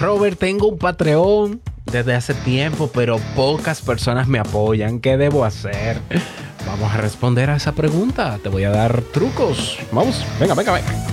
Robert, 0.00 0.38
tengo 0.38 0.68
un 0.68 0.78
Patreon 0.78 1.60
desde 1.84 2.14
hace 2.14 2.34
tiempo, 2.34 2.90
pero 2.92 3.18
pocas 3.36 3.80
personas 3.80 4.26
me 4.26 4.38
apoyan. 4.38 5.00
¿Qué 5.00 5.16
debo 5.16 5.44
hacer? 5.44 6.00
Vamos 6.66 6.92
a 6.92 6.96
responder 6.96 7.50
a 7.50 7.56
esa 7.56 7.72
pregunta. 7.72 8.38
Te 8.42 8.48
voy 8.48 8.64
a 8.64 8.70
dar 8.70 9.02
trucos. 9.12 9.78
Vamos, 9.92 10.24
venga, 10.40 10.54
venga, 10.54 10.72
venga. 10.72 11.06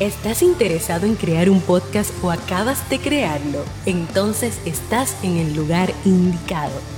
¿Estás 0.00 0.42
interesado 0.42 1.06
en 1.06 1.16
crear 1.16 1.50
un 1.50 1.60
podcast 1.60 2.12
o 2.22 2.30
acabas 2.30 2.88
de 2.90 2.98
crearlo? 2.98 3.64
Entonces 3.86 4.60
estás 4.64 5.16
en 5.24 5.38
el 5.38 5.54
lugar 5.54 5.92
indicado 6.04 6.97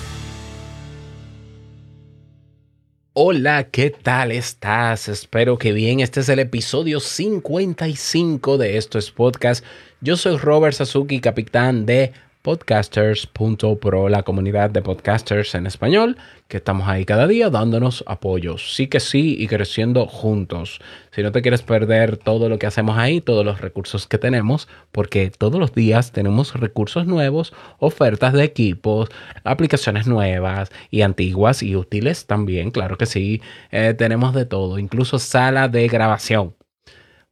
Hola, 3.13 3.65
¿qué 3.65 3.89
tal 3.89 4.31
estás? 4.31 5.09
Espero 5.09 5.57
que 5.57 5.73
bien. 5.73 5.99
Este 5.99 6.21
es 6.21 6.29
el 6.29 6.39
episodio 6.39 7.01
55 7.01 8.57
de 8.57 8.77
Esto 8.77 8.97
es 8.97 9.11
Podcast. 9.11 9.65
Yo 9.99 10.15
soy 10.15 10.37
Robert 10.37 10.73
Sasuki, 10.73 11.19
capitán 11.19 11.85
de 11.85 12.13
podcasters.pro, 12.41 14.09
la 14.09 14.23
comunidad 14.23 14.71
de 14.71 14.81
podcasters 14.81 15.53
en 15.55 15.67
español, 15.67 16.17
que 16.47 16.57
estamos 16.57 16.87
ahí 16.87 17.05
cada 17.05 17.27
día 17.27 17.49
dándonos 17.49 18.03
apoyo. 18.07 18.57
Sí 18.57 18.87
que 18.87 18.99
sí 18.99 19.35
y 19.39 19.47
creciendo 19.47 20.07
juntos. 20.07 20.79
Si 21.11 21.21
no 21.21 21.31
te 21.31 21.41
quieres 21.41 21.61
perder 21.61 22.17
todo 22.17 22.49
lo 22.49 22.57
que 22.57 22.67
hacemos 22.67 22.97
ahí, 22.97 23.21
todos 23.21 23.45
los 23.45 23.61
recursos 23.61 24.07
que 24.07 24.17
tenemos, 24.17 24.67
porque 24.91 25.29
todos 25.29 25.59
los 25.59 25.73
días 25.73 26.11
tenemos 26.11 26.53
recursos 26.53 27.05
nuevos, 27.05 27.53
ofertas 27.79 28.33
de 28.33 28.43
equipos, 28.43 29.09
aplicaciones 29.43 30.07
nuevas 30.07 30.71
y 30.89 31.01
antiguas 31.01 31.61
y 31.61 31.75
útiles 31.75 32.25
también, 32.25 32.71
claro 32.71 32.97
que 32.97 33.05
sí. 33.05 33.41
Eh, 33.71 33.93
tenemos 33.97 34.33
de 34.33 34.45
todo, 34.45 34.79
incluso 34.79 35.19
sala 35.19 35.67
de 35.67 35.87
grabación 35.87 36.55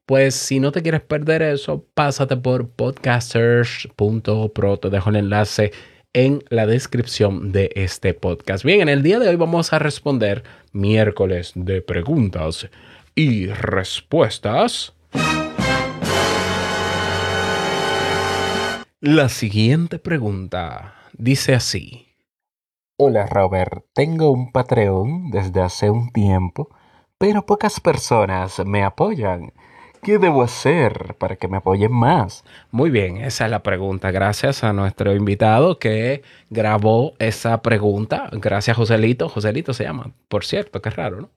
pues 0.10 0.34
si 0.34 0.60
no 0.60 0.72
te 0.72 0.82
quieres 0.82 1.02
perder 1.02 1.44
eso, 1.44 1.86
pásate 1.94 2.36
por 2.36 2.70
podcasters.pro. 2.70 4.80
Te 4.80 4.90
dejo 4.90 5.12
el 5.12 5.18
enlace 5.18 5.72
en 6.14 6.44
la 6.50 6.66
descripción 6.66 7.52
de 7.52 7.70
este 7.76 8.16
podcast. 8.16 8.66
Bien, 8.66 8.82
en 8.82 8.90
el 8.90 9.04
día 9.04 9.20
de 9.20 9.30
hoy 9.30 9.36
vamos 9.36 9.72
a 9.72 9.78
responder 9.78 10.44
miércoles 10.72 11.52
de 11.54 11.84
preguntas 11.84 12.68
y 13.14 13.50
respuestas. 13.50 14.96
La 19.00 19.30
siguiente 19.30 20.00
pregunta 20.00 20.96
dice 21.14 21.54
así. 21.54 22.08
Hola 22.98 23.28
Robert, 23.28 23.86
tengo 23.94 24.32
un 24.32 24.52
Patreon 24.52 25.30
desde 25.30 25.62
hace 25.62 25.92
un 25.92 26.12
tiempo, 26.12 26.76
pero 27.20 27.46
pocas 27.46 27.80
personas 27.80 28.58
me 28.66 28.84
apoyan. 28.84 29.54
¿Qué 30.02 30.18
debo 30.18 30.44
hacer 30.44 31.16
para 31.18 31.36
que 31.36 31.48
me 31.48 31.58
apoyen 31.58 31.92
más? 31.92 32.46
Muy 32.72 32.90
bien, 32.90 33.18
esa 33.18 33.46
es 33.46 33.52
la 33.52 33.64
pregunta. 33.64 34.12
Gracias 34.12 34.64
a 34.64 34.72
nuestro 34.72 35.14
invitado 35.14 35.78
que 35.78 36.24
grabó 36.50 37.14
esa 37.20 37.62
pregunta. 37.62 38.30
Gracias, 38.32 38.78
Joselito. 38.78 39.28
Joselito 39.28 39.74
se 39.74 39.84
llama, 39.84 40.12
por 40.30 40.46
cierto, 40.46 40.82
qué 40.82 40.90
raro, 40.90 41.22
¿no? 41.22 41.30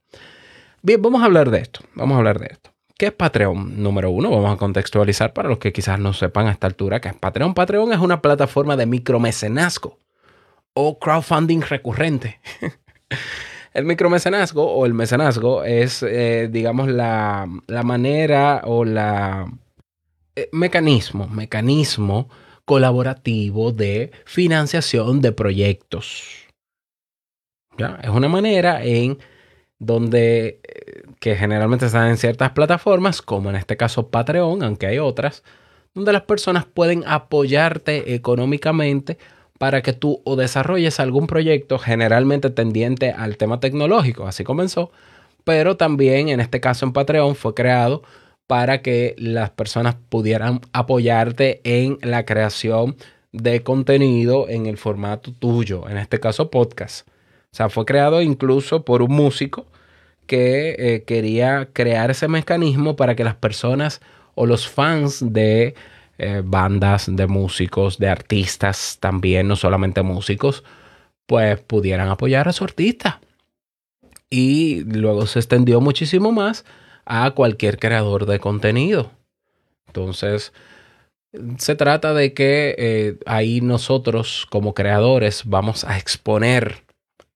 Bien, 0.81 1.01
vamos 1.01 1.21
a 1.21 1.25
hablar 1.25 1.49
de 1.49 1.59
esto. 1.59 1.81
Vamos 1.93 2.15
a 2.15 2.17
hablar 2.19 2.39
de 2.39 2.47
esto. 2.51 2.71
¿Qué 2.97 3.07
es 3.07 3.11
Patreon? 3.11 3.83
Número 3.83 4.11
uno, 4.11 4.29
vamos 4.29 4.53
a 4.53 4.57
contextualizar 4.57 5.33
para 5.33 5.49
los 5.49 5.57
que 5.57 5.73
quizás 5.73 5.99
no 5.99 6.13
sepan 6.13 6.47
a 6.47 6.51
esta 6.51 6.67
altura 6.67 7.01
qué 7.01 7.09
es 7.09 7.15
Patreon. 7.15 7.53
Patreon 7.53 7.91
es 7.91 7.99
una 7.99 8.21
plataforma 8.21 8.77
de 8.77 8.85
micromecenazgo 8.85 9.97
o 10.73 10.99
crowdfunding 10.99 11.61
recurrente. 11.61 12.39
El 13.73 13.85
micromecenazgo 13.85 14.71
o 14.71 14.85
el 14.85 14.93
mecenazgo 14.93 15.63
es, 15.63 16.03
eh, 16.03 16.47
digamos, 16.51 16.87
la, 16.89 17.47
manera 17.83 18.61
o 18.65 18.85
la 18.85 19.51
eh, 20.35 20.49
mecanismo, 20.51 21.27
mecanismo 21.27 22.29
colaborativo 22.65 23.71
de 23.71 24.11
financiación 24.25 25.21
de 25.21 25.31
proyectos. 25.31 26.47
¿Ya? 27.77 27.99
Es 28.03 28.09
una 28.09 28.29
manera 28.29 28.83
en 28.83 29.17
donde, 29.79 30.61
eh, 30.63 31.03
que 31.19 31.35
generalmente 31.35 31.87
están 31.87 32.09
en 32.09 32.17
ciertas 32.17 32.51
plataformas, 32.51 33.23
como 33.23 33.49
en 33.49 33.55
este 33.55 33.75
caso 33.75 34.09
Patreon, 34.09 34.61
aunque 34.61 34.85
hay 34.85 34.99
otras, 34.99 35.43
donde 35.95 36.13
las 36.13 36.23
personas 36.23 36.65
pueden 36.65 37.03
apoyarte 37.07 38.13
económicamente 38.13 39.17
para 39.63 39.81
que 39.81 39.93
tú 39.93 40.19
o 40.25 40.35
desarrolles 40.35 40.99
algún 40.99 41.25
proyecto 41.25 41.79
generalmente 41.79 42.49
tendiente 42.49 43.11
al 43.11 43.37
tema 43.37 43.61
tecnológico. 43.61 44.27
Así 44.27 44.43
comenzó. 44.43 44.91
Pero 45.45 45.77
también 45.77 46.27
en 46.27 46.41
este 46.41 46.59
caso 46.59 46.85
en 46.85 46.91
Patreon 46.91 47.33
fue 47.33 47.53
creado 47.53 48.03
para 48.45 48.81
que 48.81 49.15
las 49.17 49.51
personas 49.51 49.95
pudieran 50.09 50.59
apoyarte 50.73 51.61
en 51.63 51.97
la 52.01 52.25
creación 52.25 52.97
de 53.31 53.63
contenido 53.63 54.49
en 54.49 54.65
el 54.65 54.75
formato 54.75 55.31
tuyo, 55.31 55.87
en 55.87 55.95
este 55.95 56.19
caso 56.19 56.51
podcast. 56.51 57.07
O 57.07 57.55
sea, 57.55 57.69
fue 57.69 57.85
creado 57.85 58.21
incluso 58.21 58.83
por 58.83 59.01
un 59.01 59.13
músico 59.13 59.65
que 60.27 60.75
eh, 60.77 61.03
quería 61.07 61.69
crear 61.71 62.11
ese 62.11 62.27
mecanismo 62.27 62.97
para 62.97 63.15
que 63.15 63.23
las 63.23 63.35
personas 63.35 64.01
o 64.35 64.45
los 64.45 64.67
fans 64.67 65.23
de 65.31 65.73
eh, 66.23 66.41
bandas 66.43 67.13
de 67.13 67.27
músicos, 67.27 67.97
de 67.97 68.09
artistas 68.09 68.97
también, 68.99 69.47
no 69.47 69.55
solamente 69.55 70.01
músicos, 70.01 70.63
pues 71.25 71.59
pudieran 71.59 72.09
apoyar 72.09 72.47
a 72.47 72.53
su 72.53 72.63
artista. 72.63 73.21
Y 74.29 74.83
luego 74.85 75.27
se 75.27 75.39
extendió 75.39 75.81
muchísimo 75.81 76.31
más 76.31 76.65
a 77.05 77.31
cualquier 77.31 77.77
creador 77.77 78.25
de 78.25 78.39
contenido. 78.39 79.11
Entonces, 79.87 80.53
se 81.57 81.75
trata 81.75 82.13
de 82.13 82.33
que 82.33 82.75
eh, 82.77 83.17
ahí 83.25 83.61
nosotros 83.61 84.47
como 84.49 84.73
creadores 84.73 85.43
vamos 85.45 85.83
a 85.83 85.97
exponer 85.97 86.83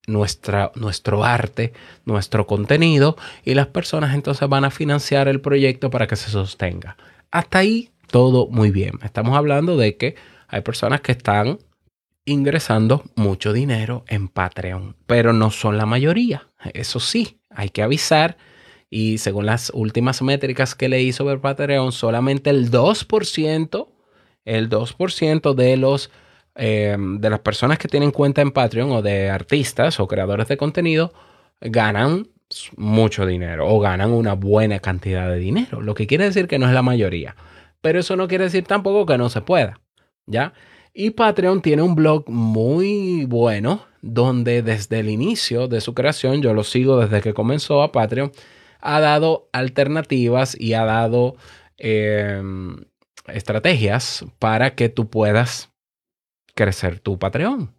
nuestra, 0.08 0.72
nuestro 0.76 1.24
arte, 1.24 1.74
nuestro 2.06 2.48
contenido 2.48 3.18
y 3.44 3.54
las 3.54 3.68
personas 3.68 4.16
entonces 4.16 4.48
van 4.48 4.66
a 4.66 4.72
financiar 4.72 5.28
el 5.28 5.42
proyecto 5.42 5.90
para 5.90 6.08
que 6.08 6.16
se 6.16 6.30
sostenga. 6.32 6.98
Hasta 7.32 7.60
ahí 7.60 7.92
todo 8.08 8.48
muy 8.48 8.72
bien. 8.72 9.00
Estamos 9.04 9.38
hablando 9.38 9.78
de 9.78 9.98
que 9.98 10.16
hay 10.48 10.62
personas 10.62 11.02
que 11.02 11.12
están 11.12 11.60
ingresando 12.26 13.04
mucho 13.16 13.54
dinero 13.54 14.04
en 14.08 14.28
Patreon, 14.28 14.96
pero 15.06 15.34
no 15.34 15.50
son 15.50 15.78
la 15.78 15.86
mayoría. 15.86 16.48
Eso 16.74 17.00
sí, 17.00 17.40
hay 17.50 17.70
que 17.70 17.84
avisar. 17.84 18.38
Y 18.90 19.18
según 19.18 19.46
las 19.46 19.72
últimas 19.74 20.22
métricas 20.22 20.76
que 20.76 20.90
leí 20.90 21.12
sobre 21.12 21.38
Patreon, 21.38 21.92
solamente 21.92 22.50
el 22.50 22.72
2%, 22.72 23.88
el 24.46 24.70
2% 24.70 25.54
de 25.54 25.78
los 25.78 26.10
em, 26.56 27.20
de 27.20 27.30
las 27.30 27.40
personas 27.40 27.78
que 27.78 27.88
tienen 27.88 28.12
cuenta 28.12 28.42
en 28.42 28.52
Patreon 28.52 28.92
o 28.92 29.02
de 29.02 29.30
artistas 29.30 30.00
o 30.00 30.08
creadores 30.08 30.48
de 30.48 30.58
contenido 30.58 31.14
ganan 31.62 32.28
mucho 32.78 33.26
dinero 33.26 33.68
o 33.68 33.80
ganan 33.80 34.12
una 34.12 34.34
buena 34.34 34.80
cantidad 34.80 35.30
de 35.30 35.38
dinero, 35.38 35.82
lo 35.82 35.94
que 35.94 36.08
quiere 36.08 36.24
decir 36.24 36.48
que 36.48 36.60
no 36.60 36.68
es 36.68 36.74
la 36.74 36.82
mayoría 36.82 37.36
pero 37.88 38.02
eso 38.02 38.18
no 38.18 38.28
quiere 38.28 38.44
decir 38.44 38.66
tampoco 38.66 39.06
que 39.06 39.18
no 39.18 39.30
se 39.30 39.40
pueda, 39.40 39.80
¿ya? 40.26 40.52
Y 40.94 41.12
Patreon 41.12 41.62
tiene 41.62 41.84
un 41.84 41.96
blog 41.96 42.30
muy 42.30 43.24
bueno 43.24 43.86
donde 44.02 44.62
desde 44.62 45.00
el 45.00 45.10
inicio 45.10 45.70
de 45.70 45.80
su 45.80 45.94
creación, 45.94 46.42
yo 46.42 46.54
lo 46.54 46.66
sigo 46.66 47.00
desde 47.00 47.22
que 47.22 47.34
comenzó 47.34 47.82
a 47.82 47.94
Patreon, 47.94 48.34
ha 48.82 49.00
dado 49.00 49.48
alternativas 49.54 50.60
y 50.60 50.74
ha 50.74 50.84
dado 50.84 51.38
em, 51.78 52.76
estrategias 53.28 54.26
para 54.38 54.76
que 54.76 54.90
tú 54.90 55.10
puedas 55.10 55.72
crecer 56.56 57.00
tu 57.00 57.18
Patreon. 57.18 57.74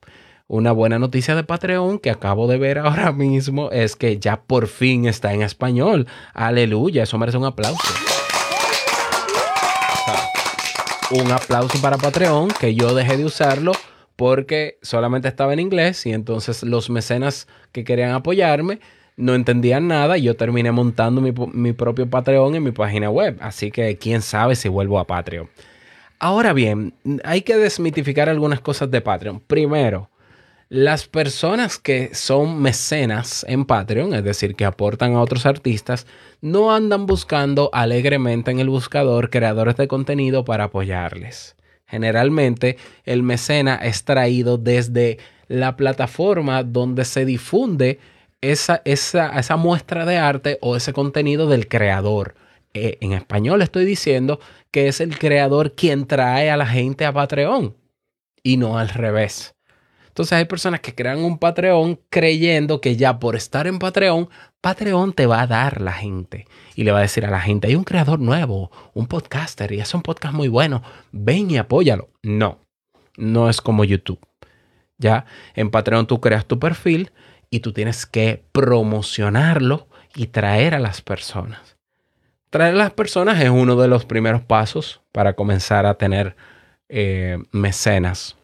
Una 0.46 0.72
buena 0.72 0.98
noticia 0.98 1.34
de 1.34 1.44
Patreon 1.44 1.98
que 1.98 2.08
acabo 2.08 2.46
de 2.46 2.56
ver 2.56 2.78
ahora 2.78 3.12
mismo 3.12 3.70
es 3.72 3.94
que 3.94 4.18
ya 4.18 4.40
por 4.40 4.68
fin 4.68 5.04
está 5.04 5.34
en 5.34 5.42
español. 5.42 6.06
Aleluya, 6.32 7.02
eso 7.02 7.18
merece 7.18 7.36
un 7.36 7.44
aplauso 7.44 8.07
un 11.10 11.32
aplauso 11.32 11.80
para 11.80 11.96
Patreon, 11.96 12.48
que 12.60 12.74
yo 12.74 12.94
dejé 12.94 13.16
de 13.16 13.24
usarlo 13.24 13.72
porque 14.16 14.78
solamente 14.82 15.28
estaba 15.28 15.52
en 15.52 15.60
inglés 15.60 16.04
y 16.04 16.12
entonces 16.12 16.62
los 16.62 16.90
mecenas 16.90 17.46
que 17.72 17.84
querían 17.84 18.10
apoyarme 18.10 18.80
no 19.16 19.34
entendían 19.34 19.88
nada 19.88 20.18
y 20.18 20.22
yo 20.22 20.36
terminé 20.36 20.70
montando 20.70 21.20
mi, 21.20 21.72
propio 21.72 22.08
Patreon 22.08 22.54
en 22.54 22.62
mi 22.62 22.72
página 22.72 23.10
web. 23.10 23.36
Así 23.40 23.70
que 23.70 23.96
quién 23.96 24.22
sabe 24.22 24.54
si 24.54 24.68
vuelvo 24.68 24.98
a 24.98 25.06
Patreon. 25.06 25.48
Ahora 26.18 26.52
bien, 26.52 26.94
hay 27.24 27.42
que 27.42 27.56
desmitificar 27.56 28.28
algunas 28.28 28.60
cosas 28.60 28.90
de 28.90 29.00
Patreon. 29.00 29.40
Primero, 29.40 30.10
las 30.68 31.08
personas 31.08 31.78
que 31.78 32.14
son 32.14 32.60
mecenas 32.60 33.44
en 33.48 33.64
Patreon, 33.64 34.12
es 34.14 34.24
decir, 34.24 34.54
que 34.54 34.66
aportan 34.66 35.14
a 35.14 35.22
otros 35.22 35.46
artistas, 35.46 36.06
no 36.42 36.74
andan 36.74 37.06
buscando 37.06 37.70
alegremente 37.72 38.50
en 38.50 38.60
el 38.60 38.68
buscador 38.68 39.30
creadores 39.30 39.76
de 39.76 39.88
contenido 39.88 40.44
para 40.44 40.64
apoyarles. 40.64 41.56
Generalmente, 41.86 42.76
el 43.04 43.22
mecena 43.22 43.76
es 43.76 44.04
traído 44.04 44.58
desde 44.58 45.18
la 45.46 45.76
plataforma 45.76 46.62
donde 46.62 47.06
se 47.06 47.24
difunde 47.24 47.98
esa, 48.42 48.82
esa, 48.84 49.56
muestra 49.56 50.04
de 50.04 50.18
arte 50.18 50.58
o 50.60 50.76
ese 50.76 50.92
contenido 50.92 51.48
del 51.48 51.66
creador. 51.66 52.34
Eh, 52.74 52.98
en 53.00 53.14
español 53.14 53.62
estoy 53.62 53.86
diciendo 53.86 54.38
que 54.70 54.88
es 54.88 55.00
el 55.00 55.18
creador 55.18 55.74
quien 55.74 56.06
trae 56.06 56.50
a 56.50 56.58
la 56.58 56.66
gente 56.66 57.06
a 57.06 57.12
Patreon 57.14 57.74
y 58.42 58.58
no 58.58 58.78
al 58.78 58.90
revés. 58.90 59.54
Entonces 60.18 60.36
hay 60.36 60.46
personas 60.46 60.80
que 60.80 60.96
crean 60.96 61.20
un 61.20 61.38
Patreon 61.38 62.00
creyendo 62.10 62.80
que 62.80 62.96
ya 62.96 63.20
por 63.20 63.36
estar 63.36 63.68
en 63.68 63.78
Patreon, 63.78 64.28
Patreon 64.60 65.12
te 65.12 65.26
va 65.26 65.42
a 65.42 65.46
dar 65.46 65.80
la 65.80 65.92
gente 65.92 66.48
y 66.74 66.82
le 66.82 66.90
va 66.90 66.98
a 66.98 67.02
decir 67.02 67.24
a 67.24 67.30
la 67.30 67.40
gente, 67.40 67.68
hay 67.68 67.76
un 67.76 67.84
creador 67.84 68.18
nuevo, 68.18 68.72
un 68.94 69.06
podcaster 69.06 69.70
y 69.70 69.78
es 69.78 69.94
un 69.94 70.02
podcast 70.02 70.34
muy 70.34 70.48
bueno, 70.48 70.82
ven 71.12 71.52
y 71.52 71.56
apóyalo. 71.56 72.08
No, 72.24 72.58
no 73.16 73.48
es 73.48 73.60
como 73.60 73.84
YouTube. 73.84 74.18
Ya 74.96 75.24
en 75.54 75.70
Patreon 75.70 76.08
tú 76.08 76.20
creas 76.20 76.46
tu 76.46 76.58
perfil 76.58 77.12
y 77.48 77.60
tú 77.60 77.72
tienes 77.72 78.04
que 78.04 78.42
promocionarlo 78.50 79.86
y 80.16 80.26
traer 80.26 80.74
a 80.74 80.80
las 80.80 81.00
personas. 81.00 81.76
Traer 82.50 82.74
a 82.74 82.78
las 82.78 82.90
personas 82.90 83.40
es 83.40 83.50
uno 83.50 83.76
de 83.76 83.86
los 83.86 84.04
primeros 84.04 84.42
pasos 84.42 85.00
para 85.12 85.34
comenzar 85.34 85.86
a 85.86 85.94
tener 85.94 86.34
eh, 86.88 87.38
mecenas, 87.52 88.37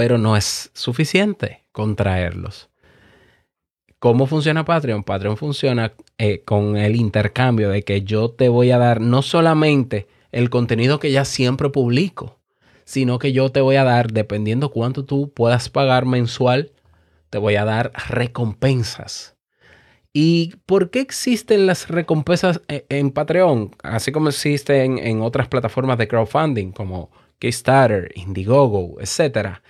pero 0.00 0.16
no 0.16 0.34
es 0.34 0.70
suficiente 0.72 1.66
con 1.72 1.94
traerlos. 1.94 2.70
¿Cómo 3.98 4.26
funciona 4.26 4.64
Patreon? 4.64 5.04
Patreon 5.04 5.36
funciona 5.36 5.92
eh, 6.16 6.40
con 6.42 6.78
el 6.78 6.96
intercambio 6.96 7.68
de 7.68 7.82
que 7.82 8.00
yo 8.00 8.30
te 8.30 8.48
voy 8.48 8.70
a 8.70 8.78
dar 8.78 9.02
no 9.02 9.20
solamente 9.20 10.08
el 10.32 10.48
contenido 10.48 11.00
que 11.00 11.12
ya 11.12 11.26
siempre 11.26 11.68
publico, 11.68 12.38
sino 12.84 13.18
que 13.18 13.34
yo 13.34 13.52
te 13.52 13.60
voy 13.60 13.76
a 13.76 13.84
dar, 13.84 14.10
dependiendo 14.10 14.70
cuánto 14.70 15.04
tú 15.04 15.34
puedas 15.34 15.68
pagar 15.68 16.06
mensual, 16.06 16.72
te 17.28 17.36
voy 17.36 17.56
a 17.56 17.66
dar 17.66 17.92
recompensas. 18.08 19.36
¿Y 20.14 20.54
por 20.64 20.88
qué 20.88 21.00
existen 21.00 21.66
las 21.66 21.88
recompensas 21.90 22.62
e, 22.68 22.86
en 22.88 23.10
Patreon? 23.10 23.76
Así 23.82 24.12
como 24.12 24.30
existen 24.30 24.96
en 24.96 25.20
otras 25.20 25.48
plataformas 25.48 25.98
de 25.98 26.08
crowdfunding 26.08 26.72
como 26.72 27.10
Kickstarter, 27.38 28.12
Indiegogo, 28.14 28.98
etc. 28.98 29.60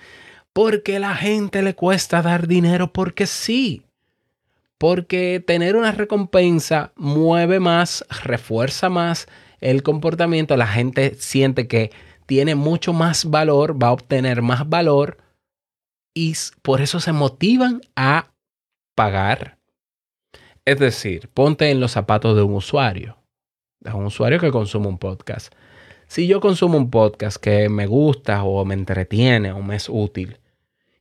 Porque 0.53 0.99
la 0.99 1.15
gente 1.15 1.63
le 1.63 1.75
cuesta 1.75 2.23
dar 2.23 2.47
dinero 2.47 2.93
porque 2.93 3.27
sí. 3.27 3.85
Porque 4.79 5.43
tener 5.47 5.77
una 5.77 5.93
recompensa 5.93 6.93
mueve 6.97 7.61
más, 7.61 8.05
refuerza 8.25 8.89
más 8.89 9.29
el 9.61 9.83
comportamiento. 9.83 10.57
La 10.57 10.67
gente 10.67 11.15
siente 11.15 11.69
que 11.69 11.91
tiene 12.27 12.55
mucho 12.55 12.93
más 12.93 13.27
valor, 13.27 13.83
va 13.83 13.89
a 13.89 13.93
obtener 13.93 14.43
más 14.43 14.69
valor 14.69 15.19
y 16.15 16.35
por 16.63 16.81
eso 16.81 17.01
se 17.01 17.13
motivan 17.13 17.81
a 17.97 18.33
pagar. 18.95 19.59
Es 20.65 20.79
decir, 20.79 21.29
ponte 21.29 21.71
en 21.71 21.81
los 21.81 21.93
zapatos 21.93 22.37
de 22.37 22.43
un 22.43 22.55
usuario, 22.55 23.17
de 23.81 23.93
un 23.93 24.07
usuario 24.07 24.39
que 24.39 24.51
consume 24.51 24.89
un 24.89 24.99
podcast. 24.99 25.53
Si 26.11 26.27
yo 26.27 26.41
consumo 26.41 26.77
un 26.77 26.91
podcast 26.91 27.37
que 27.37 27.69
me 27.69 27.87
gusta 27.87 28.43
o 28.43 28.65
me 28.65 28.75
entretiene 28.75 29.53
o 29.53 29.63
me 29.63 29.77
es 29.77 29.89
útil 29.89 30.39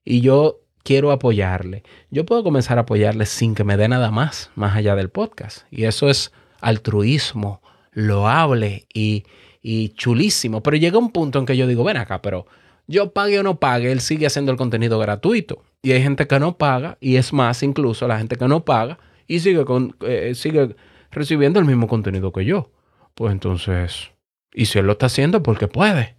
y 0.06 0.21
yo 0.21 0.59
quiero 0.83 1.11
apoyarle, 1.11 1.81
yo 2.11 2.27
puedo 2.27 2.44
comenzar 2.44 2.77
a 2.77 2.81
apoyarle 2.81 3.25
sin 3.25 3.56
que 3.56 3.63
me 3.63 3.75
dé 3.75 3.88
nada 3.88 4.11
más, 4.11 4.51
más 4.53 4.75
allá 4.75 4.95
del 4.95 5.09
podcast. 5.09 5.65
Y 5.71 5.85
eso 5.85 6.11
es 6.11 6.31
altruismo, 6.61 7.63
loable 7.91 8.85
y 8.94 9.23
y 9.63 9.89
chulísimo. 9.89 10.61
Pero 10.61 10.77
llega 10.77 11.00
un 11.00 11.09
punto 11.11 11.39
en 11.39 11.47
que 11.47 11.57
yo 11.57 11.65
digo, 11.65 11.83
ven 11.83 11.97
acá, 11.97 12.21
pero 12.21 12.45
yo 12.85 13.11
pague 13.11 13.39
o 13.39 13.44
no 13.44 13.59
pague, 13.59 13.91
él 13.91 14.01
sigue 14.01 14.27
haciendo 14.27 14.51
el 14.51 14.59
contenido 14.59 15.00
gratuito. 15.00 15.63
Y 15.81 15.91
hay 15.94 16.03
gente 16.03 16.27
que 16.27 16.39
no 16.39 16.59
paga, 16.59 17.00
y 17.01 17.15
es 17.15 17.33
más, 17.33 17.63
incluso 17.63 18.07
la 18.07 18.19
gente 18.19 18.35
que 18.35 18.47
no 18.47 18.63
paga 18.63 19.00
y 19.25 19.39
sigue, 19.39 19.65
con, 19.65 19.95
eh, 20.01 20.33
sigue 20.35 20.75
recibiendo 21.09 21.59
el 21.59 21.65
mismo 21.65 21.88
contenido 21.88 22.31
que 22.31 22.45
yo. 22.45 22.69
Pues 23.15 23.31
entonces, 23.31 24.11
y 24.53 24.65
si 24.65 24.79
él 24.79 24.85
lo 24.85 24.93
está 24.93 25.07
haciendo 25.07 25.43
porque 25.43 25.67
puede, 25.67 26.15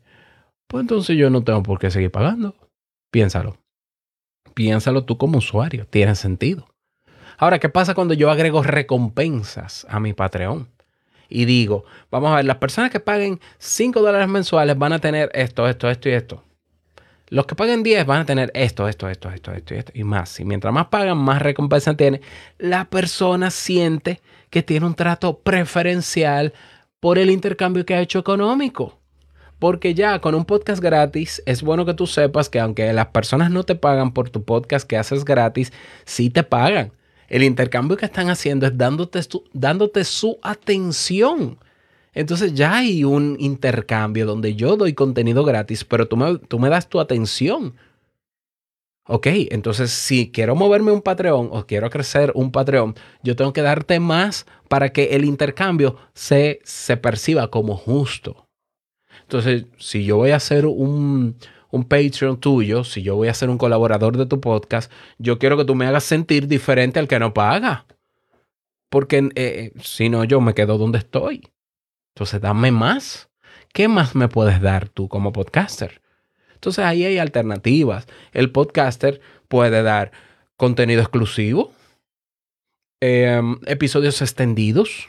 pues 0.67 0.83
entonces 0.83 1.17
yo 1.17 1.31
no 1.31 1.43
tengo 1.43 1.63
por 1.63 1.79
qué 1.79 1.91
seguir 1.91 2.11
pagando. 2.11 2.55
Piénsalo. 3.11 3.57
Piénsalo 4.55 5.05
tú 5.05 5.19
como 5.19 5.39
usuario, 5.39 5.87
tiene 5.87 6.15
sentido. 6.15 6.67
Ahora, 7.39 7.59
¿qué 7.59 7.69
pasa 7.69 7.95
cuando 7.95 8.15
yo 8.15 8.31
agrego 8.31 8.63
recompensas 8.63 9.87
a 9.89 9.99
mi 10.01 10.13
Patreon? 10.13 10.69
y 11.31 11.45
digo, 11.45 11.85
vamos 12.11 12.33
a 12.33 12.37
ver, 12.37 12.45
las 12.45 12.57
personas 12.57 12.91
que 12.91 13.01
paguen 13.01 13.41
5 13.59 14.03
dólares 14.03 14.29
mensuales 14.29 14.77
van 14.77 14.93
a 14.93 14.99
tener 14.99 15.31
esto, 15.33 15.67
esto, 15.69 15.89
esto 15.89 16.09
y 16.09 16.13
esto. 16.13 16.45
Los 17.29 17.47
que 17.47 17.55
paguen 17.55 17.85
10 17.85 18.05
van 18.05 18.23
a 18.23 18.27
tener 18.27 18.51
esto, 18.55 18.89
esto, 18.89 19.09
esto, 19.09 19.31
esto, 19.31 19.53
esto 19.53 19.75
y 19.75 19.79
esto 19.79 19.93
y 19.95 20.03
más. 20.03 20.41
Y 20.41 20.45
mientras 20.45 20.75
más 20.75 20.87
pagan, 20.89 21.17
más 21.19 21.41
recompensa 21.41 21.97
tiene. 21.97 22.21
La 22.59 22.87
persona 22.87 23.51
siente 23.53 24.21
que 24.51 24.65
tiene 24.65 24.85
un 24.85 24.95
trato 24.95 25.39
preferencial 25.39 26.53
por 27.01 27.19
el 27.19 27.31
intercambio 27.31 27.85
que 27.85 27.95
ha 27.95 28.01
hecho 28.01 28.19
económico. 28.19 28.99
Porque 29.59 29.95
ya 29.95 30.21
con 30.21 30.35
un 30.35 30.45
podcast 30.45 30.83
gratis 30.83 31.43
es 31.45 31.63
bueno 31.63 31.85
que 31.85 31.95
tú 31.95 32.07
sepas 32.07 32.49
que 32.49 32.61
aunque 32.61 32.93
las 32.93 33.09
personas 33.09 33.51
no 33.51 33.65
te 33.65 33.75
pagan 33.75 34.13
por 34.13 34.31
tu 34.31 34.43
podcast 34.43 34.87
que 34.87 34.97
haces 34.97 35.25
gratis, 35.25 35.73
sí 36.05 36.31
te 36.31 36.43
pagan. 36.43 36.93
El 37.29 37.43
intercambio 37.43 37.97
que 37.97 38.07
están 38.07 38.31
haciendo 38.31 38.67
es 38.67 38.77
dándote, 38.77 39.21
dándote 39.53 40.05
su 40.05 40.39
atención. 40.43 41.59
Entonces 42.13 42.55
ya 42.55 42.77
hay 42.79 43.05
un 43.05 43.37
intercambio 43.39 44.27
donde 44.27 44.55
yo 44.55 44.77
doy 44.77 44.95
contenido 44.95 45.45
gratis, 45.45 45.85
pero 45.85 46.09
tú 46.09 46.17
me, 46.17 46.39
tú 46.39 46.59
me 46.59 46.69
das 46.69 46.89
tu 46.89 46.99
atención. 46.99 47.75
Ok, 49.13 49.27
entonces 49.51 49.91
si 49.91 50.31
quiero 50.31 50.55
moverme 50.55 50.93
un 50.93 51.03
Patreon 51.03 51.49
o 51.51 51.67
quiero 51.67 51.91
crecer 51.91 52.31
un 52.37 52.53
Patreon, 52.53 52.95
yo 53.25 53.35
tengo 53.35 53.53
que 53.53 53.61
darte 53.61 53.99
más 53.99 54.47
para 54.69 54.93
que 54.93 55.17
el 55.17 55.25
intercambio 55.25 55.97
se, 56.15 56.61
se 56.63 56.97
perciba 56.97 57.51
como 57.51 57.77
justo. 57.77 58.47
Entonces, 59.23 59.67
si 59.79 60.05
yo 60.05 60.19
voy 60.19 60.31
a 60.31 60.37
hacer 60.37 60.65
un, 60.65 61.37
un 61.73 61.85
Patreon 61.89 62.39
tuyo, 62.39 62.85
si 62.85 63.03
yo 63.03 63.17
voy 63.17 63.27
a 63.27 63.35
ser 63.35 63.51
un 63.51 63.59
colaborador 63.59 64.17
de 64.17 64.27
tu 64.27 64.41
podcast, 64.41 64.93
yo 65.19 65.41
quiero 65.41 65.57
que 65.57 65.65
tú 65.65 65.75
me 65.75 65.87
hagas 65.87 66.05
sentir 66.05 66.47
diferente 66.47 67.01
al 67.01 67.09
que 67.09 67.19
no 67.19 67.35
paga. 67.35 67.87
Porque 68.91 69.19
eh, 69.19 69.33
eh, 69.35 69.73
si 69.83 70.09
no, 70.09 70.23
yo 70.23 70.41
me 70.41 70.55
quedo 70.55 70.79
donde 70.79 70.99
estoy. 70.99 71.51
Entonces, 72.15 72.41
dame 72.41 72.71
más. 72.71 73.29
¿Qué 73.73 73.89
más 73.89 74.15
me 74.15 74.29
puedes 74.29 74.61
dar 74.61 74.89
tú 74.89 75.09
como 75.09 75.33
podcaster? 75.33 76.01
Entonces, 76.61 76.85
ahí 76.85 77.07
hay 77.07 77.17
alternativas. 77.17 78.07
El 78.33 78.53
podcaster 78.53 79.23
puede 79.49 79.83
dar 79.83 80.13
contenido 80.59 81.01
exclusivo, 81.01 81.73
em, 83.01 83.59
episodios 83.65 84.21
extendidos. 84.21 85.09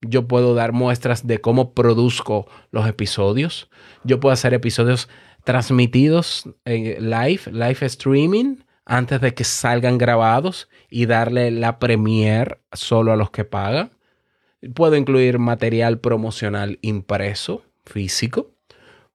Yo 0.00 0.26
puedo 0.26 0.56
dar 0.56 0.72
muestras 0.72 1.28
de 1.28 1.40
cómo 1.40 1.74
produzco 1.74 2.48
los 2.72 2.88
episodios. 2.88 3.70
Yo 4.02 4.18
puedo 4.18 4.32
hacer 4.32 4.52
episodios 4.52 5.08
transmitidos 5.44 6.48
en 6.64 7.08
live, 7.08 7.42
live 7.52 7.86
streaming, 7.86 8.56
antes 8.84 9.20
de 9.20 9.32
que 9.32 9.44
salgan 9.44 9.96
grabados 9.96 10.68
y 10.88 11.06
darle 11.06 11.52
la 11.52 11.78
premiere 11.78 12.58
solo 12.72 13.12
a 13.12 13.16
los 13.16 13.30
que 13.30 13.44
pagan. 13.44 13.92
Puedo 14.74 14.96
incluir 14.96 15.38
material 15.38 16.00
promocional 16.00 16.80
impreso, 16.82 17.62
físico. 17.84 18.50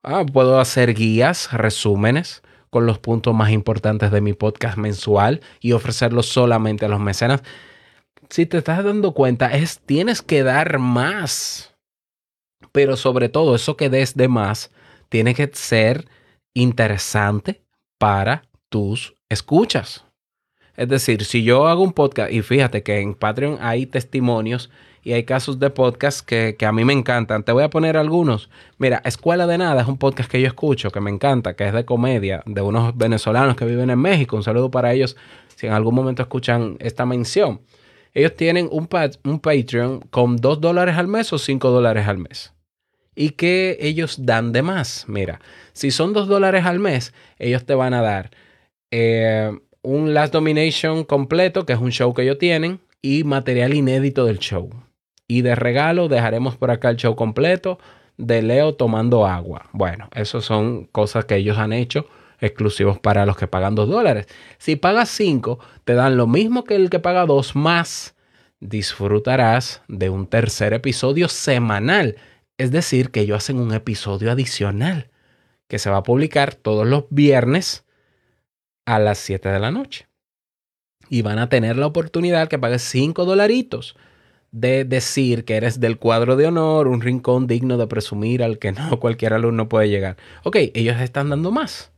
Ah, 0.08 0.24
puedo 0.24 0.60
hacer 0.60 0.94
guías, 0.94 1.52
resúmenes 1.52 2.44
con 2.70 2.86
los 2.86 3.00
puntos 3.00 3.34
más 3.34 3.50
importantes 3.50 4.12
de 4.12 4.22
mi 4.22 4.34
podcast 4.34 4.78
mensual 4.78 5.42
y 5.60 5.72
ofrecerlos 5.72 6.28
solamente 6.28 6.86
a 6.86 6.90
los 6.90 7.00
mecenas. 7.00 7.42
Si 8.30 8.46
te 8.46 8.60
estás 8.60 8.84
dando 8.84 9.16
cuenta, 9.16 9.52
es 9.56 9.80
tienes 9.80 10.22
que 10.22 10.44
dar 10.44 10.78
más. 10.78 11.74
Pero 12.72 12.98
sobre 12.98 13.30
todo, 13.30 13.56
eso 13.56 13.78
que 13.78 13.90
des 13.90 14.16
de 14.16 14.28
más 14.28 14.70
tiene 15.10 15.34
que 15.34 15.50
ser 15.52 16.08
interesante 16.54 17.64
para 17.98 18.44
tus 18.70 19.16
escuchas. 19.28 20.06
Es 20.76 20.88
decir, 20.88 21.26
si 21.26 21.44
yo 21.44 21.68
hago 21.68 21.82
un 21.82 21.94
podcast, 21.94 22.32
y 22.32 22.44
fíjate 22.44 22.84
que 22.84 23.00
en 23.00 23.16
Patreon 23.16 23.58
hay 23.60 23.88
testimonios 23.88 24.70
y 25.06 25.14
hay 25.14 25.24
casos 25.24 25.60
de 25.60 25.70
podcast 25.70 26.28
que, 26.28 26.58
a 26.66 26.72
mí 26.72 26.84
me 26.84 26.92
encantan. 26.92 27.44
Te 27.44 27.52
voy 27.52 27.64
a 27.64 27.70
poner 27.70 27.96
algunos. 27.96 28.50
Mira, 28.80 29.04
Escuela 29.06 29.46
de 29.46 29.60
Nada 29.60 29.84
es 29.84 29.88
un 29.88 30.00
podcast 30.00 30.30
que 30.30 30.42
yo 30.42 30.48
escucho, 30.48 30.90
que 30.90 31.00
me 31.00 31.12
encanta, 31.12 31.56
que 31.56 31.68
es 31.68 31.74
de 31.74 31.86
comedia, 31.86 32.42
de 32.48 32.62
unos 32.62 32.98
venezolanos 32.98 33.56
que 33.56 33.66
viven 33.66 33.92
en 33.92 34.00
México. 34.00 34.36
Un 34.36 34.42
saludo 34.42 34.72
para 34.72 34.94
ellos 34.94 35.16
si 35.56 35.68
en 35.68 35.74
algún 35.74 35.94
momento 35.94 36.24
escuchan 36.24 36.78
esta 36.80 37.06
mención. 37.06 37.62
Ellos 38.16 38.36
tienen 38.36 38.68
un, 38.72 38.90
un 39.26 39.40
Patreon 39.40 40.00
con 40.10 40.38
2 40.38 40.60
dólares 40.60 40.98
al 40.98 41.08
mes 41.08 41.32
o 41.32 41.38
5 41.38 41.70
dólares 41.70 42.08
al 42.08 42.18
mes. 42.18 42.52
y 43.16 43.30
que 43.30 43.78
ellos 43.82 44.26
dan 44.26 44.54
de 44.54 44.64
más. 44.64 45.06
Mira, 45.08 45.40
si 45.72 45.92
son 45.92 46.14
dos 46.14 46.28
dólares 46.28 46.66
al 46.66 46.80
mes, 46.80 47.14
ellos 47.38 47.64
te 47.64 47.76
van 47.76 47.94
a 47.94 48.02
dar 48.02 48.32
eh, 48.90 49.52
un 49.84 50.16
Last 50.16 50.34
Domination 50.34 51.04
completo, 51.04 51.66
que 51.66 51.74
es 51.74 51.80
un 51.80 51.92
show 51.92 52.14
que 52.14 52.24
ellos 52.24 52.40
tienen, 52.40 52.82
y 53.04 53.24
material 53.24 53.76
inédito 53.76 54.26
del 54.26 54.40
show. 54.40 54.85
Y 55.28 55.42
de 55.42 55.56
regalo 55.56 56.08
dejaremos 56.08 56.56
por 56.58 56.72
acá 56.72 56.90
el 56.90 56.98
show 56.98 57.16
completo 57.16 57.80
de 58.18 58.42
Leo 58.42 58.76
tomando 58.76 59.26
agua. 59.26 59.70
Bueno, 59.74 60.10
eso 60.14 60.42
son 60.42 60.86
cosas 60.86 61.26
que 61.26 61.36
ellos 61.36 61.58
han 61.58 61.74
hecho 61.74 62.08
exclusivos 62.40 63.00
para 63.00 63.26
los 63.26 63.38
que 63.38 63.48
pagan 63.48 63.76
dos 63.76 63.90
dólares. 63.90 64.28
Si 64.58 64.76
pagas 64.76 65.10
cinco, 65.10 65.60
te 65.84 65.94
dan 65.94 66.18
lo 66.18 66.28
mismo 66.28 66.64
que 66.64 66.76
el 66.76 66.90
que 66.90 67.00
paga 67.00 67.26
dos 67.26 67.56
más. 67.56 68.16
Disfrutarás 68.60 69.82
de 69.88 70.10
un 70.10 70.28
tercer 70.28 70.74
episodio 70.74 71.28
semanal. 71.28 72.18
Es 72.58 72.72
decir, 72.72 73.12
que 73.12 73.22
ellos 73.22 73.38
hacen 73.38 73.60
un 73.60 73.74
episodio 73.74 74.32
adicional 74.32 75.10
que 75.68 75.80
se 75.80 75.90
va 75.90 75.98
a 75.98 76.04
publicar 76.04 76.56
todos 76.56 76.88
los 76.88 77.06
viernes 77.10 77.86
a 78.86 79.00
las 79.00 79.18
7 79.18 79.50
de 79.50 79.60
la 79.60 79.72
noche. 79.72 80.08
Y 81.10 81.22
van 81.22 81.40
a 81.40 81.50
tener 81.50 81.76
la 81.78 81.88
oportunidad 81.88 82.48
que 82.48 82.60
pagues 82.60 82.84
5 82.84 83.26
dolaritos 83.26 83.96
de 84.56 84.86
decir 84.86 85.44
que 85.44 85.58
eres 85.58 85.82
del 85.82 85.98
cuadro 85.98 86.38
de 86.38 86.48
honor, 86.48 86.88
un 86.88 87.02
rincón 87.02 87.46
digno 87.46 87.78
de 87.78 87.88
presumir 87.88 88.42
al 88.42 88.58
que 88.58 88.72
no 88.72 89.00
cualquier 89.02 89.34
alumno 89.34 89.68
puede 89.68 89.90
llegar. 89.90 90.16
Ok, 90.44 90.56
ellos 90.74 91.00
están 91.02 91.30
dando 91.30 91.52
más. 91.52 91.92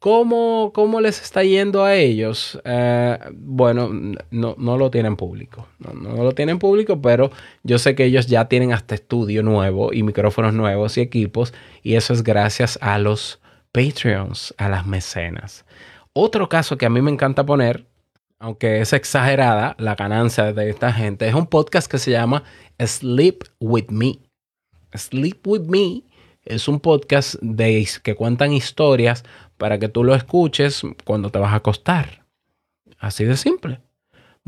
¿Cómo, 0.00 0.72
cómo 0.74 1.00
les 1.00 1.22
está 1.22 1.44
yendo 1.44 1.84
a 1.84 1.94
ellos? 1.94 2.60
Eh, 2.64 3.18
bueno, 3.32 3.90
no, 4.30 4.56
no, 4.58 4.76
lo 4.76 4.90
tienen 4.90 5.16
público. 5.16 5.68
No, 5.78 5.92
no, 5.92 6.22
lo 6.22 6.32
tienen 6.32 6.58
público, 6.58 7.00
pero 7.00 7.30
yo 7.62 7.78
sé 7.78 7.94
que 7.94 8.04
ellos 8.04 8.26
ya 8.26 8.48
tienen 8.48 8.72
hasta 8.72 8.96
estudio 8.96 9.44
nuevo 9.44 9.92
y 9.92 10.02
micrófonos 10.02 10.54
nuevos 10.54 10.98
y 10.98 11.00
equipos. 11.00 11.54
Y 11.84 11.94
eso 11.94 12.12
es 12.12 12.24
gracias 12.24 12.78
a 12.80 12.98
los 12.98 13.40
Patreons, 13.70 14.52
a 14.58 14.68
las 14.68 14.84
mecenas. 14.84 15.64
Otro 16.12 16.48
caso 16.48 16.76
que 16.76 16.86
a 16.86 16.90
mí 16.90 17.00
me 17.02 17.12
encanta 17.12 17.46
poner, 17.46 17.86
aunque 18.38 18.80
es 18.80 18.92
exagerada 18.92 19.74
la 19.78 19.94
ganancia 19.94 20.52
de 20.52 20.70
esta 20.70 20.92
gente, 20.92 21.28
es 21.28 21.34
un 21.34 21.46
podcast 21.46 21.90
que 21.90 21.98
se 21.98 22.10
llama 22.10 22.44
Sleep 22.78 23.44
With 23.60 23.88
Me. 23.90 24.18
Sleep 24.94 25.46
With 25.46 25.62
Me 25.62 26.02
es 26.44 26.68
un 26.68 26.80
podcast 26.80 27.34
de, 27.42 27.86
que 28.02 28.14
cuentan 28.14 28.52
historias 28.52 29.24
para 29.58 29.78
que 29.78 29.88
tú 29.88 30.04
lo 30.04 30.14
escuches 30.14 30.82
cuando 31.04 31.30
te 31.30 31.38
vas 31.38 31.52
a 31.52 31.56
acostar. 31.56 32.24
Así 32.98 33.24
de 33.24 33.36
simple. 33.36 33.80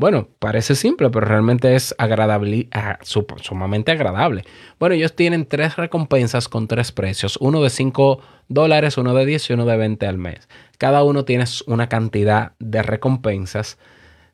Bueno, 0.01 0.27
parece 0.39 0.73
simple, 0.73 1.11
pero 1.11 1.27
realmente 1.27 1.75
es 1.75 1.93
agradable, 1.99 2.67
ah, 2.71 2.97
sumamente 3.03 3.91
agradable. 3.91 4.45
Bueno, 4.79 4.95
ellos 4.95 5.15
tienen 5.15 5.45
tres 5.45 5.75
recompensas 5.75 6.49
con 6.49 6.67
tres 6.67 6.91
precios, 6.91 7.37
uno 7.39 7.61
de 7.61 7.69
5 7.69 8.19
dólares, 8.47 8.97
uno 8.97 9.13
de 9.13 9.27
10 9.27 9.51
y 9.51 9.53
uno 9.53 9.67
de 9.67 9.77
20 9.77 10.07
al 10.07 10.17
mes. 10.17 10.49
Cada 10.79 11.03
uno 11.03 11.23
tiene 11.23 11.45
una 11.67 11.87
cantidad 11.87 12.53
de 12.57 12.81
recompensas. 12.81 13.77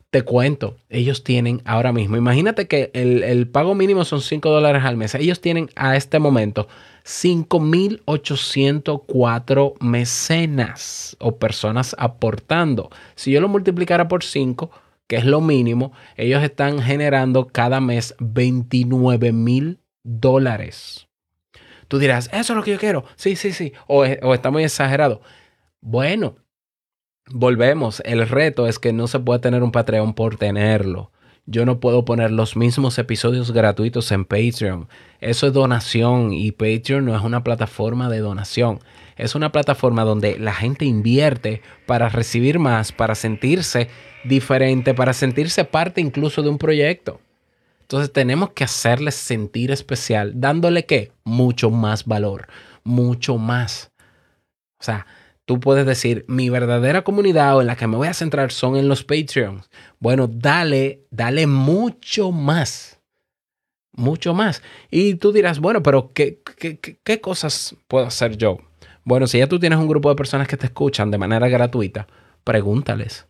Te 0.08 0.22
cuento, 0.22 0.78
ellos 0.88 1.22
tienen 1.22 1.60
ahora 1.66 1.92
mismo, 1.92 2.16
imagínate 2.16 2.66
que 2.66 2.90
el, 2.94 3.22
el 3.22 3.46
pago 3.46 3.74
mínimo 3.74 4.06
son 4.06 4.22
5 4.22 4.48
dólares 4.48 4.84
al 4.86 4.96
mes. 4.96 5.14
Ellos 5.16 5.42
tienen 5.42 5.68
a 5.76 5.96
este 5.96 6.18
momento 6.18 6.66
5.804 7.04 9.74
mecenas 9.80 11.14
o 11.20 11.36
personas 11.36 11.94
aportando. 11.98 12.88
Si 13.16 13.32
yo 13.32 13.42
lo 13.42 13.48
multiplicara 13.48 14.08
por 14.08 14.24
5, 14.24 14.70
que 15.08 15.16
es 15.16 15.24
lo 15.24 15.40
mínimo, 15.40 15.92
ellos 16.16 16.42
están 16.44 16.80
generando 16.80 17.48
cada 17.48 17.80
mes 17.80 18.14
29 18.20 19.32
mil 19.32 19.80
dólares. 20.04 21.08
Tú 21.88 21.98
dirás, 21.98 22.28
eso 22.32 22.52
es 22.52 22.56
lo 22.56 22.62
que 22.62 22.72
yo 22.72 22.78
quiero. 22.78 23.04
Sí, 23.16 23.34
sí, 23.34 23.52
sí. 23.52 23.72
O, 23.86 24.04
o 24.04 24.34
está 24.34 24.50
muy 24.50 24.62
exagerado. 24.62 25.22
Bueno, 25.80 26.36
volvemos. 27.30 28.02
El 28.04 28.28
reto 28.28 28.66
es 28.66 28.78
que 28.78 28.92
no 28.92 29.06
se 29.08 29.18
puede 29.18 29.40
tener 29.40 29.62
un 29.62 29.72
Patreon 29.72 30.12
por 30.14 30.36
tenerlo. 30.36 31.10
Yo 31.50 31.64
no 31.64 31.80
puedo 31.80 32.04
poner 32.04 32.30
los 32.30 32.58
mismos 32.58 32.98
episodios 32.98 33.52
gratuitos 33.52 34.12
en 34.12 34.26
Patreon. 34.26 34.86
Eso 35.18 35.46
es 35.46 35.54
donación 35.54 36.34
y 36.34 36.52
Patreon 36.52 37.06
no 37.06 37.16
es 37.16 37.22
una 37.22 37.42
plataforma 37.42 38.10
de 38.10 38.18
donación. 38.18 38.80
Es 39.16 39.34
una 39.34 39.50
plataforma 39.50 40.04
donde 40.04 40.38
la 40.38 40.52
gente 40.52 40.84
invierte 40.84 41.62
para 41.86 42.10
recibir 42.10 42.58
más, 42.58 42.92
para 42.92 43.14
sentirse 43.14 43.88
diferente, 44.24 44.92
para 44.92 45.14
sentirse 45.14 45.64
parte 45.64 46.02
incluso 46.02 46.42
de 46.42 46.50
un 46.50 46.58
proyecto. 46.58 47.18
Entonces 47.80 48.12
tenemos 48.12 48.50
que 48.50 48.64
hacerles 48.64 49.14
sentir 49.14 49.70
especial, 49.70 50.32
dándole 50.34 50.84
qué? 50.84 51.12
Mucho 51.24 51.70
más 51.70 52.04
valor, 52.04 52.46
mucho 52.84 53.38
más. 53.38 53.90
O 54.78 54.84
sea, 54.84 55.06
Tú 55.48 55.60
puedes 55.60 55.86
decir, 55.86 56.26
mi 56.28 56.50
verdadera 56.50 57.04
comunidad 57.04 57.56
o 57.56 57.62
en 57.62 57.68
la 57.68 57.76
que 57.76 57.86
me 57.86 57.96
voy 57.96 58.08
a 58.08 58.12
centrar 58.12 58.52
son 58.52 58.76
en 58.76 58.86
los 58.86 59.02
Patreons. 59.02 59.70
Bueno, 59.98 60.28
dale, 60.28 61.06
dale 61.10 61.46
mucho 61.46 62.32
más. 62.32 63.00
Mucho 63.92 64.34
más. 64.34 64.62
Y 64.90 65.14
tú 65.14 65.32
dirás, 65.32 65.58
bueno, 65.58 65.82
pero 65.82 66.12
¿qué, 66.12 66.42
qué, 66.58 66.78
qué 66.78 67.20
cosas 67.22 67.74
puedo 67.86 68.04
hacer 68.04 68.36
yo? 68.36 68.58
Bueno, 69.04 69.26
si 69.26 69.38
ya 69.38 69.46
tú 69.46 69.58
tienes 69.58 69.78
un 69.78 69.88
grupo 69.88 70.10
de 70.10 70.16
personas 70.16 70.46
que 70.48 70.58
te 70.58 70.66
escuchan 70.66 71.10
de 71.10 71.16
manera 71.16 71.48
gratuita, 71.48 72.06
pregúntales. 72.44 73.26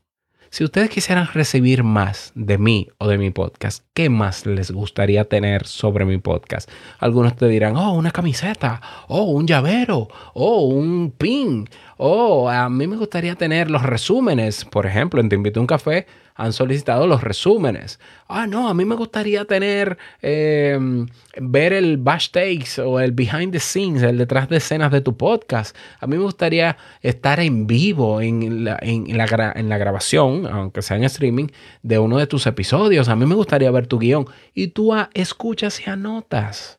Si 0.51 0.65
ustedes 0.65 0.89
quisieran 0.89 1.29
recibir 1.35 1.85
más 1.85 2.33
de 2.35 2.57
mí 2.57 2.89
o 2.97 3.07
de 3.07 3.19
mi 3.19 3.31
podcast, 3.31 3.85
¿qué 3.93 4.09
más 4.09 4.47
les 4.47 4.71
gustaría 4.71 5.29
tener 5.29 5.67
sobre 5.67 6.07
mi 6.07 6.17
podcast? 6.17 6.71
Algunos 6.99 7.37
te 7.37 7.49
dirán, 7.49 7.77
oh, 7.77 7.93
una 7.93 8.13
camiseta, 8.13 8.81
oh, 9.09 9.25
un 9.25 9.47
llavero, 9.47 10.09
oh, 10.33 10.63
un 10.63 11.11
pin, 11.11 11.69
oh, 11.99 12.49
a 12.49 12.69
mí 12.71 12.87
me 12.87 12.97
gustaría 12.97 13.35
tener 13.35 13.71
los 13.71 13.83
resúmenes. 13.83 14.65
Por 14.65 14.87
ejemplo, 14.87 15.21
en 15.21 15.29
Te 15.29 15.37
Invito 15.37 15.61
a 15.61 15.63
un 15.63 15.67
Café 15.67 16.07
han 16.39 16.53
solicitado 16.53 17.07
los 17.09 17.23
resúmenes. 17.23 17.99
Ah, 18.29 18.47
no, 18.47 18.69
a 18.69 18.75
mí 18.75 18.85
me 18.85 18.95
gustaría 18.95 19.45
tener, 19.45 19.99
em, 20.23 21.07
ver 21.37 21.73
el 21.73 21.97
backstage 21.97 22.79
o 22.79 23.01
el 23.01 23.11
behind 23.11 23.53
the 23.53 23.59
scenes, 23.59 24.05
el 24.05 24.19
detrás 24.19 24.49
de 24.49 24.59
escenas 24.59 24.93
de 24.93 25.01
tu 25.01 25.17
podcast. 25.17 25.77
A 25.99 26.07
mí 26.07 26.17
me 26.17 26.23
gustaría 26.23 26.77
estar 27.03 27.41
en 27.41 27.67
vivo 27.67 28.21
en 28.21 28.65
la, 28.65 28.79
en 28.81 29.19
la, 29.19 29.53
en 29.57 29.69
la 29.69 29.79
grabación, 29.79 30.47
aunque 30.47 30.81
sea 30.81 30.97
en 30.97 31.05
streaming, 31.05 31.49
de 31.83 31.99
uno 31.99 32.19
de 32.19 32.29
tus 32.29 32.47
episodios. 32.47 33.09
A 33.09 33.17
mí 33.17 33.27
me 33.27 33.35
gustaría 33.35 33.71
ver 33.73 33.89
tu 33.89 33.99
guion. 33.99 34.27
Y 34.55 34.69
tú 34.69 34.95
escuchas 35.15 35.85
y 35.85 35.91
anotas. 35.91 36.78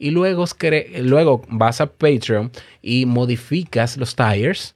Y 0.00 0.12
luego, 0.12 0.46
luego 1.02 1.42
vas 1.48 1.82
a 1.82 1.86
Patreon 1.86 2.50
y 2.80 3.04
modificas 3.04 3.98
los 3.98 4.16
tires 4.16 4.74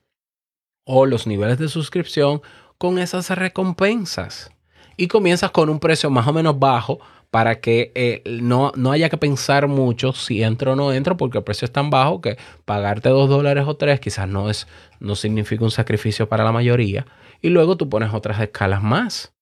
o 0.84 1.06
los 1.06 1.26
niveles 1.26 1.58
de 1.58 1.68
suscripción 1.68 2.42
con 2.76 2.98
esas 2.98 3.30
recompensas. 3.30 4.52
Y 4.98 5.08
comienzas 5.08 5.50
con 5.50 5.70
un 5.70 5.80
precio 5.80 6.10
más 6.10 6.26
o 6.28 6.32
menos 6.34 6.58
bajo 6.58 7.00
para 7.30 7.58
que 7.60 7.90
eh, 7.94 8.22
no, 8.26 8.70
no, 8.76 8.92
haya 8.92 9.08
que 9.08 9.16
pensar 9.16 9.66
mucho 9.66 10.12
si 10.12 10.42
entro 10.42 10.74
o 10.74 10.76
no 10.76 10.92
entro, 10.92 11.16
porque 11.16 11.38
el 11.38 11.44
precio 11.44 11.64
es 11.64 11.72
tan 11.72 11.88
bajo 11.88 12.20
que 12.20 12.36
pagarte 12.66 13.08
dos 13.08 13.28
dólares 13.28 13.64
o 13.66 13.76
tres 13.76 14.00
quizás 14.00 14.28
no, 14.28 14.50
es, 14.50 14.68
no 15.00 15.16
significa 15.16 15.64
un 15.64 15.70
sacrificio 15.70 16.28
para 16.28 16.44
la 16.44 16.52
mayoría. 16.52 17.06
Y 17.40 17.48
luego 17.48 17.78
tú 17.78 17.88
pones 17.88 18.12
otras 18.12 18.38
escalas 18.40 18.82
más. 18.82 19.33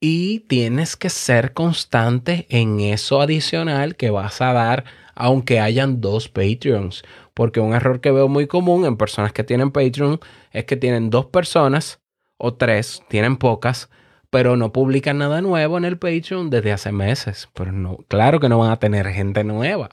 Y 0.00 0.40
tienes 0.40 0.96
que 0.96 1.08
ser 1.08 1.54
constante 1.54 2.46
en 2.50 2.80
eso 2.80 3.20
adicional 3.20 3.96
que 3.96 4.10
vas 4.10 4.42
a 4.42 4.52
dar, 4.52 4.84
aunque 5.14 5.58
hayan 5.58 6.00
dos 6.00 6.28
Patreons. 6.28 7.02
Porque 7.32 7.60
un 7.60 7.74
error 7.74 8.00
que 8.00 8.10
veo 8.10 8.28
muy 8.28 8.46
común 8.46 8.84
en 8.84 8.96
personas 8.96 9.32
que 9.32 9.44
tienen 9.44 9.70
Patreon 9.70 10.20
es 10.52 10.64
que 10.64 10.76
tienen 10.76 11.10
dos 11.10 11.26
personas 11.26 12.00
o 12.36 12.54
tres, 12.54 13.02
tienen 13.08 13.36
pocas, 13.38 13.88
pero 14.30 14.56
no 14.56 14.72
publican 14.72 15.18
nada 15.18 15.40
nuevo 15.40 15.78
en 15.78 15.86
el 15.86 15.98
Patreon 15.98 16.50
desde 16.50 16.72
hace 16.72 16.92
meses. 16.92 17.48
Pero 17.54 17.72
no, 17.72 17.98
claro 18.08 18.38
que 18.38 18.50
no 18.50 18.58
van 18.58 18.72
a 18.72 18.78
tener 18.78 19.08
gente 19.08 19.44
nueva. 19.44 19.90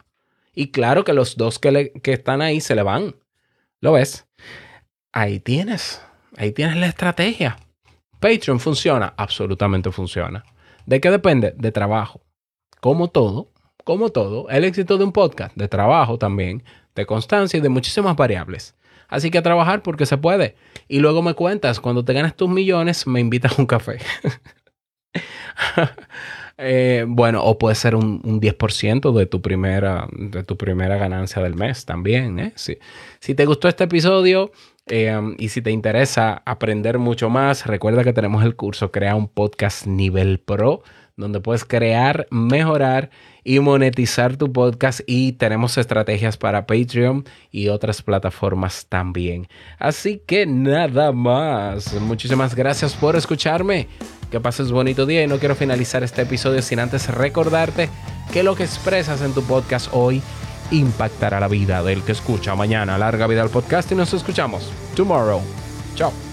Y 0.54 0.72
claro 0.72 1.04
que 1.06 1.14
los 1.14 1.38
dos 1.38 1.60
que, 1.60 1.94
que 2.04 2.14
están 2.14 2.42
ahí 2.42 2.60
se 2.60 2.76
le 2.76 2.84
van. 2.84 3.16
¿Lo 3.80 3.94
ves? 3.94 4.28
Ahí 5.14 5.40
tienes. 5.40 6.02
Ahí 6.36 6.52
tienes 6.52 6.76
la 6.76 6.88
estrategia. 6.88 7.58
Patreon 8.24 8.62
funciona, 8.62 9.14
absolutamente 9.18 9.92
funciona. 9.92 10.46
¿De 10.86 11.02
qué 11.02 11.12
depende? 11.12 11.54
De 11.58 11.74
trabajo. 11.74 12.22
Como 12.80 13.10
todo, 13.10 13.52
como 13.84 14.14
todo, 14.14 14.48
el 14.48 14.64
éxito 14.64 14.98
de 14.98 15.04
un 15.04 15.12
podcast, 15.12 15.54
de 15.58 15.68
trabajo 15.68 16.18
también, 16.18 16.64
de 16.96 17.06
constancia 17.06 17.58
y 17.58 17.60
de 17.60 17.68
muchísimas 17.68 18.16
variables. 18.16 18.78
Así 19.10 19.30
que 19.30 19.40
a 19.40 19.44
trabajar 19.44 19.84
porque 19.84 20.06
se 20.06 20.18
puede. 20.18 20.56
Y 20.88 21.00
luego 21.00 21.22
me 21.22 21.34
cuentas, 21.34 21.82
cuando 21.82 22.06
te 22.06 22.14
ganes 22.14 22.34
tus 22.34 22.48
millones, 22.48 23.06
me 23.08 23.20
invitas 23.20 23.60
a 23.60 23.62
un 23.62 23.66
café. 23.66 24.00
Eh, 26.58 27.06
bueno, 27.08 27.44
o 27.44 27.58
puede 27.58 27.76
ser 27.76 27.96
un, 27.96 28.22
10% 28.22 29.12
de 29.12 29.26
tu, 29.26 29.42
primera, 29.42 30.08
de 30.12 30.44
tu 30.44 30.58
primera 30.58 30.98
ganancia 30.98 31.42
del 31.42 31.56
mes 31.56 31.86
también. 31.86 32.40
¿eh? 32.40 32.54
Si, 32.56 32.78
si 33.20 33.36
te 33.36 33.46
gustó 33.46 33.68
este 33.68 33.86
episodio, 33.86 34.52
Em, 34.86 35.36
y 35.40 35.48
si 35.50 35.62
te 35.62 35.72
interesa 35.72 36.42
aprender 36.46 37.00
mucho 37.00 37.30
más, 37.30 37.66
recuerda 37.66 38.04
que 38.04 38.12
tenemos 38.12 38.44
el 38.44 38.58
curso 38.58 38.92
Crea 38.92 39.16
un 39.16 39.30
podcast 39.30 39.88
nivel 39.88 40.40
pro, 40.40 40.84
donde 41.16 41.40
puedes 41.40 41.64
crear, 41.66 42.28
mejorar 42.32 43.10
y 43.44 43.60
monetizar 43.60 44.38
tu 44.38 44.52
podcast 44.52 45.02
y 45.06 45.34
tenemos 45.34 45.78
estrategias 45.78 46.38
para 46.38 46.66
Patreon 46.66 47.26
y 47.52 47.68
otras 47.68 48.02
plataformas 48.02 48.88
también. 48.88 49.48
Así 49.78 50.22
que 50.26 50.46
nada 50.46 51.12
más. 51.12 51.94
Muchísimas 52.02 52.56
gracias 52.56 52.94
por 52.96 53.16
escucharme. 53.16 53.88
Que 54.32 54.40
pases 54.40 54.72
bonito 54.72 55.06
día 55.06 55.24
y 55.24 55.28
no 55.28 55.38
quiero 55.38 55.56
finalizar 55.56 56.04
este 56.04 56.24
episodio 56.24 56.62
sin 56.64 56.80
antes 56.80 57.08
recordarte 57.08 57.90
que 58.32 58.42
lo 58.42 58.56
que 58.56 58.64
expresas 58.64 59.22
en 59.22 59.34
tu 59.34 59.44
podcast 59.44 59.90
hoy 59.92 60.24
impactará 60.72 61.40
la 61.40 61.48
vida 61.48 61.84
del 61.84 62.02
que 62.02 62.14
escucha 62.14 62.56
mañana. 62.56 62.98
Larga 62.98 63.28
vida 63.28 63.44
al 63.44 63.50
podcast 63.50 63.92
y 63.92 63.96
nos 63.96 64.14
escuchamos 64.14 64.72
tomorrow. 64.96 65.42
Chao. 65.94 66.33